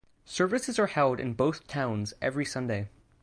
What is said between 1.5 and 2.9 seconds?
towns every Sunday.